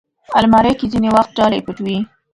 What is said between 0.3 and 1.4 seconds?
الماري کې ځینې وخت